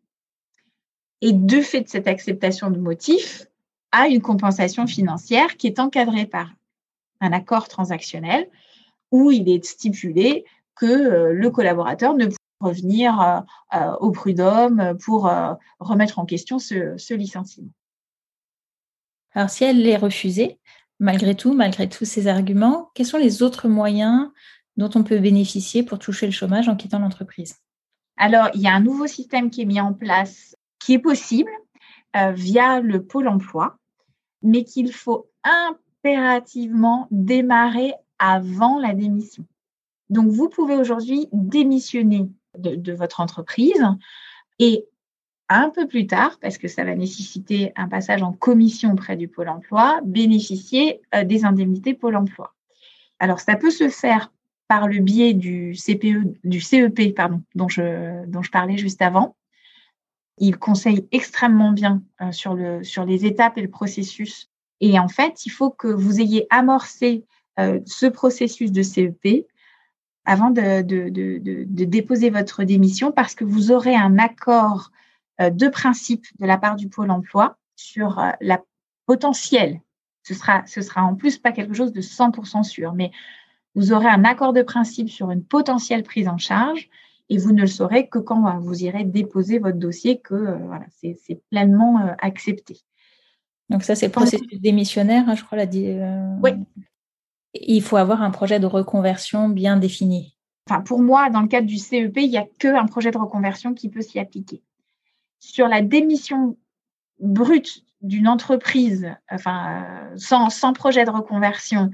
[1.21, 3.47] et de fait de cette acceptation de motif,
[3.93, 6.53] a une compensation financière qui est encadrée par
[7.21, 8.51] un accord transactionnel
[9.11, 13.41] où il est stipulé que euh, le collaborateur ne peut revenir euh,
[13.75, 15.31] euh, au prud'homme pour
[15.79, 17.71] remettre en question ce, licenciement.
[19.33, 20.59] Alors, si elle est refusée,
[21.01, 24.31] malgré tout, malgré tous ces arguments, quels sont les autres moyens
[24.77, 27.57] dont on peut bénéficier pour toucher le chômage en quittant l'entreprise?
[28.17, 31.51] Alors, il y a un nouveau système qui est mis en place qui est possible
[32.15, 33.77] via le pôle emploi,
[34.43, 39.45] mais qu'il faut impérativement démarrer avant la démission.
[40.11, 42.29] Donc, vous pouvez aujourd'hui démissionner
[42.59, 43.85] de, votre entreprise
[44.59, 44.87] et
[45.49, 49.29] un peu plus tard, parce que ça va nécessiter un passage en commission auprès du
[49.29, 52.55] Pôle emploi, bénéficier euh, des indemnités Pôle emploi.
[53.19, 54.33] Alors, ça peut se faire
[54.69, 59.37] par le biais du CPE, du CEP, pardon, dont je, dont je parlais juste avant.
[60.39, 62.03] Il conseille extrêmement bien
[62.33, 64.51] sur, le, sur les étapes et le processus.
[64.81, 67.25] Et en fait, il faut que vous ayez amorcé
[67.57, 69.47] ce processus de CEP
[70.25, 74.91] avant de, de, de, de, déposer votre démission parce que vous aurez un accord
[75.39, 78.63] de principe de la part du Pôle emploi sur la
[79.07, 79.81] potentielle.
[80.23, 83.11] Ce sera, ce sera en plus pas quelque chose de 100% sûr, mais
[83.75, 86.89] vous aurez un accord de principe sur une potentielle prise en charge
[87.29, 90.35] et vous ne le saurez que quand vous irez déposer votre dossier que
[90.67, 92.81] voilà, c'est pleinement accepté.
[93.71, 95.97] Donc ça, c'est le processus démissionnaire, hein, je crois, l'a dit.
[96.43, 96.53] Oui.
[97.55, 100.37] Il faut avoir un projet de reconversion bien défini.
[100.69, 103.75] Enfin, pour moi, dans le cadre du CEP, il n'y a qu'un projet de reconversion
[103.75, 104.63] qui peut s'y appliquer.
[105.47, 106.57] Sur la démission
[107.21, 111.91] brute d'une entreprise, enfin, sans, sans, projet de reconversion,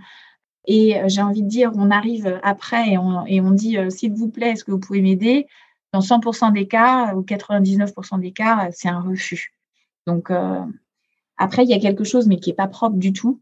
[0.67, 4.65] et j'ai envie de dire, on arrive après et on, dit, s'il vous plaît, est-ce
[4.65, 5.47] que vous pouvez m'aider?
[5.93, 9.53] Dans 100% des cas ou 99% des cas, c'est un refus.
[10.07, 10.65] Donc, euh,
[11.37, 13.41] après, il y a quelque chose, mais qui n'est pas propre du tout.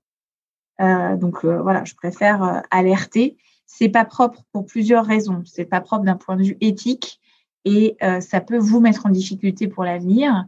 [0.81, 3.37] Euh, donc euh, voilà, je préfère euh, alerter.
[3.67, 5.43] C'est pas propre pour plusieurs raisons.
[5.45, 7.18] C'est pas propre d'un point de vue éthique
[7.65, 10.47] et ça peut vous mettre en difficulté pour l'avenir.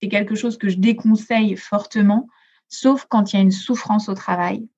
[0.00, 2.28] C'est quelque chose que je déconseille fortement,
[2.68, 4.68] sauf quand il y a une souffrance au travail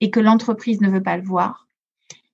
[0.00, 1.68] et que l'entreprise ne veut pas le voir.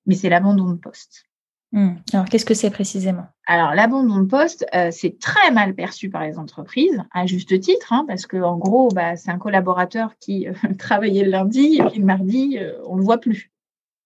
[0.06, 1.26] Mais c'est l'abandon de poste.
[1.72, 1.94] Hmm.
[2.12, 3.26] Alors, qu'est-ce que c'est précisément?
[3.46, 7.92] Alors, l'abandon de poste, euh, c'est très mal perçu par les entreprises, à juste titre,
[7.92, 11.98] hein, parce qu'en gros, bah, c'est un collaborateur qui euh, travaillait le lundi et puis
[11.98, 13.50] le mardi, euh, on ne le voit plus.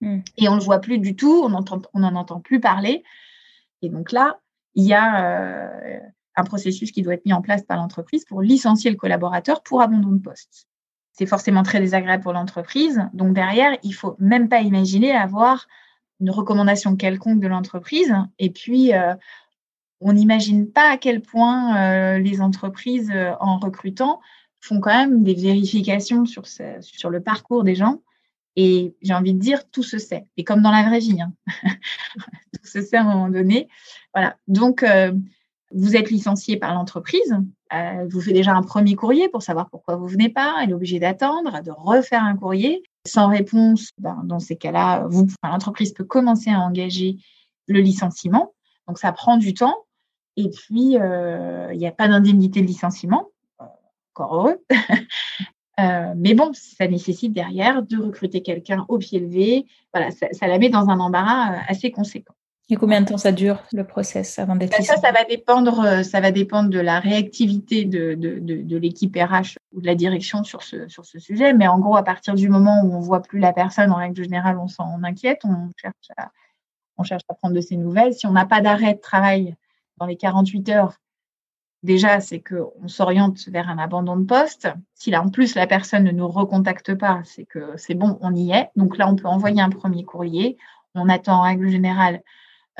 [0.00, 0.20] Hmm.
[0.36, 1.48] Et on ne le voit plus du tout, on
[1.98, 3.02] n'en entend plus parler.
[3.82, 4.38] Et donc là,
[4.74, 5.70] il y a
[6.36, 9.80] un processus qui doit être mis en place par l'entreprise pour licencier le collaborateur pour
[9.80, 10.66] abandon de poste.
[11.12, 13.00] C'est forcément très désagréable pour l'entreprise.
[13.14, 15.66] Donc derrière, il faut même pas imaginer avoir
[16.20, 18.14] une recommandation quelconque de l'entreprise.
[18.38, 19.14] Et puis, euh,
[20.00, 24.20] on n'imagine pas à quel point euh, les entreprises, euh, en recrutant,
[24.60, 28.02] font quand même des vérifications sur le parcours des gens.
[28.56, 30.26] Et j'ai envie de dire, tout se sait.
[30.36, 31.32] Et comme dans la vraie vie, hein.
[32.52, 33.68] tout se sait à un moment donné.
[34.14, 34.36] Voilà.
[34.48, 34.84] Donc,
[35.72, 37.36] vous êtes licencié par l'entreprise.
[38.08, 40.56] vous faites déjà un premier courrier pour savoir pourquoi vous venez pas.
[40.62, 42.82] Elle est obligée d'attendre, de refaire un courrier.
[43.06, 45.06] Sans réponse, ben, dans ces cas-là,
[45.44, 47.18] l'entreprise peut commencer à engager
[47.66, 48.54] le licenciement.
[48.88, 49.76] Donc, ça prend du temps.
[50.36, 53.28] Et puis, euh, il n'y a pas d'indemnité de licenciement.
[54.14, 54.64] Encore heureux.
[55.78, 59.66] Euh, mais bon, ça nécessite derrière de recruter quelqu'un au pied levé.
[59.92, 62.34] Voilà, ça, la met dans un embarras euh, assez conséquent.
[62.68, 65.80] Et combien de temps ça dure le process avant d'être ben, Ça, ça va dépendre,
[65.80, 69.94] euh, ça va dépendre de la réactivité de, de, de, l'équipe RH ou de la
[69.94, 71.52] direction sur ce, sur ce sujet.
[71.52, 74.20] Mais en gros, à partir du moment où on voit plus la personne, en règle
[74.20, 76.30] générale, on s'en inquiète, on cherche, à,
[76.96, 78.14] on cherche à prendre de ses nouvelles.
[78.14, 79.54] Si on n'a pas d'arrêt de travail
[79.98, 80.96] dans les 48 heures,
[81.86, 84.68] déjà, c'est qu'on s'oriente vers un abandon de poste.
[84.94, 88.34] Si là, en plus, la personne ne nous recontacte pas, c'est que c'est bon, on
[88.34, 88.68] y est.
[88.76, 90.58] Donc là, on peut envoyer un premier courrier.
[90.94, 92.22] On attend en règle générale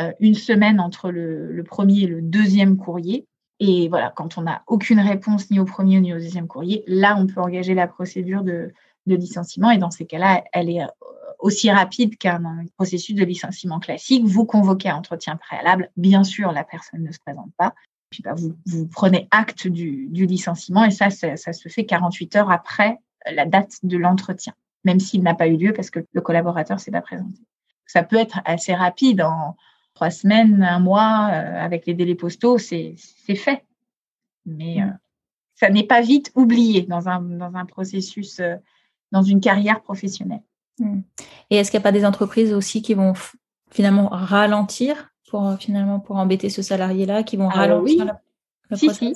[0.01, 3.27] euh, une semaine entre le, premier et le deuxième courrier.
[3.61, 7.17] Et voilà, quand on n'a aucune réponse ni au premier ni au deuxième courrier, là,
[7.19, 8.73] on peut engager la procédure de,
[9.07, 9.71] licenciement.
[9.71, 10.89] Et dans ces cas-là, elle est euh,
[11.39, 12.43] aussi rapide qu'un
[12.77, 14.25] processus de licenciement classique.
[14.27, 15.91] Vous convoquez un entretien préalable.
[15.97, 17.73] Bien sûr, la personne ne se présente pas.
[18.23, 18.35] Bah,
[18.67, 22.99] vous, prenez acte du, licenciement et ça, ça, se fait 48 heures après
[23.31, 26.81] la date de l'entretien, même s'il n'a pas eu lieu parce que le collaborateur ne
[26.81, 27.41] s'est pas présenté.
[27.87, 29.57] Ça peut être assez rapide en,
[29.97, 32.95] trois semaines, un mois, euh, avec les délais postaux, c'est
[33.35, 33.65] fait.
[34.45, 34.91] Mais euh,
[35.57, 38.57] ça n'est pas vite oublié dans un, dans un processus, euh,
[39.11, 40.43] dans une carrière professionnelle.
[40.79, 41.01] Hmm.
[41.51, 43.15] Et est-ce qu'il n'y a pas des entreprises aussi qui vont
[43.73, 48.11] finalement ralentir pour finalement pour embêter ce salarié-là, qui vont ah ralentir oui.
[48.71, 49.15] la, si, si.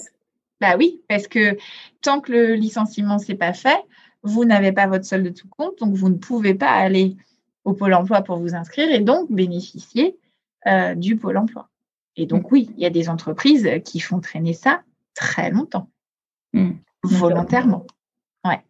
[0.60, 1.56] Bah oui, parce que
[2.02, 3.80] tant que le licenciement n'est pas fait,
[4.22, 7.16] vous n'avez pas votre solde de tout compte, donc vous ne pouvez pas aller
[7.64, 10.18] au pôle emploi pour vous inscrire et donc bénéficier
[10.66, 11.68] euh, du pôle emploi.
[12.16, 12.48] Et donc, mm.
[12.52, 14.82] oui, il y a des entreprises qui font traîner ça
[15.14, 15.88] très longtemps,
[16.52, 16.72] mm.
[17.02, 17.86] volontairement.
[18.44, 18.62] Ouais.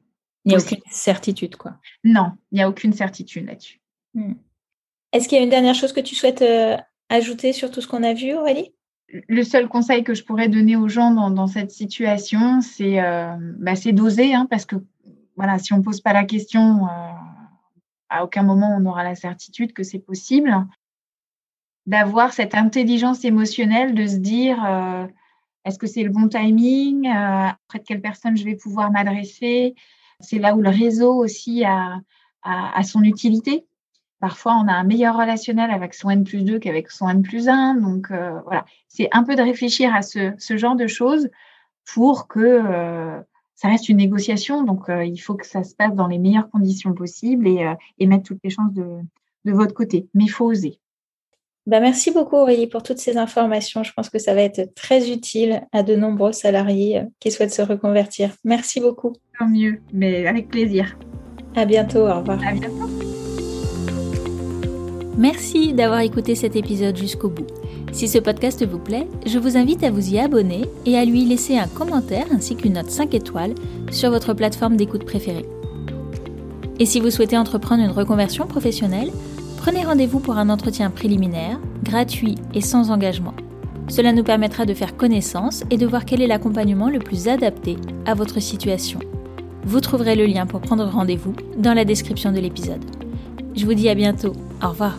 [0.44, 1.76] Il n'y a aucune certitude, quoi.
[2.04, 3.80] Non, il n'y a aucune certitude là-dessus.
[4.14, 4.34] Mm.
[5.12, 6.76] Est-ce qu'il y a une dernière chose que tu souhaites euh,
[7.11, 8.72] ajouter sur tout ce qu'on a vu, Aurélie?
[9.28, 13.74] Le seul conseil que je pourrais donner aux gens dans, cette situation, c'est euh, bah,
[13.92, 14.76] d'oser, hein, parce que
[15.36, 16.86] voilà, si on ne pose pas la question,
[18.11, 20.66] à aucun moment on aura la certitude que c'est possible
[21.86, 25.06] d'avoir cette intelligence émotionnelle, de se dire euh,
[25.64, 29.74] est-ce que c'est le bon timing euh, Auprès de quelle personne je vais pouvoir m'adresser?
[30.20, 32.00] C'est là où le réseau aussi a,
[32.42, 33.66] a, son utilité.
[34.20, 37.48] Parfois, on a un meilleur relationnel avec son N plus 2 qu'avec son N plus
[37.48, 37.76] 1.
[37.76, 41.30] Donc, euh, voilà, c'est un peu de réfléchir à ce, genre de choses
[41.94, 43.18] pour que euh,
[43.54, 44.62] ça reste une négociation.
[44.62, 48.24] Donc, euh, il faut que ça se passe dans les meilleures conditions possibles et, mettre
[48.24, 49.00] toutes les chances de,
[49.46, 50.06] votre côté.
[50.12, 50.78] Mais il faut oser.
[51.66, 53.84] Bah merci beaucoup Aurélie pour toutes ces informations.
[53.84, 57.62] Je pense que ça va être très utile à de nombreux salariés qui souhaitent se
[57.62, 58.34] reconvertir.
[58.44, 59.12] Merci beaucoup.
[59.38, 60.98] Tant mieux, mais avec plaisir.
[61.54, 62.40] À bientôt, au revoir.
[62.46, 62.99] À bientôt.
[65.20, 67.46] Merci d'avoir écouté cet épisode jusqu'au bout.
[67.92, 71.26] Si ce podcast vous plaît, je vous invite à vous y abonner et à lui
[71.26, 73.54] laisser un commentaire ainsi qu'une note 5 étoiles
[73.90, 75.44] sur votre plateforme d'écoute préférée.
[76.78, 79.10] Et si vous souhaitez entreprendre une reconversion professionnelle,
[79.58, 83.34] prenez rendez-vous pour un entretien préliminaire, gratuit et sans engagement.
[83.88, 87.76] Cela nous permettra de faire connaissance et de voir quel est l'accompagnement le plus adapté
[88.06, 89.00] à votre situation.
[89.66, 92.82] Vous trouverez le lien pour prendre rendez-vous dans la description de l'épisode.
[93.54, 94.32] Je vous dis à bientôt.
[94.62, 94.96] Au revoir.